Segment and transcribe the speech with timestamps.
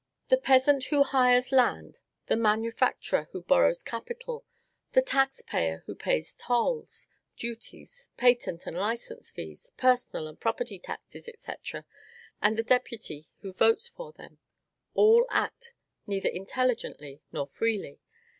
[0.29, 4.43] The peasant who hires land, the manufacturer who borrows capital,
[4.93, 11.25] the tax payer who pays tolls, duties, patent and license fees, personal and property taxes,
[11.37, 11.53] &c.,
[12.41, 14.39] and the deputy who votes for them,
[14.95, 15.71] all act
[16.07, 17.99] neither intelligently nor freely.